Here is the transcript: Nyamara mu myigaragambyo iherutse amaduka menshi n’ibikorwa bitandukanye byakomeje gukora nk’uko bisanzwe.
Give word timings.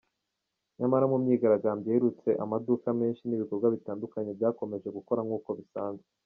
Nyamara 0.79 1.05
mu 1.11 1.17
myigaragambyo 1.23 1.87
iherutse 1.89 2.29
amaduka 2.43 2.87
menshi 2.99 3.23
n’ibikorwa 3.25 3.67
bitandukanye 3.75 4.31
byakomeje 4.37 4.87
gukora 4.97 5.21
nk’uko 5.27 5.49
bisanzwe. 5.59 6.07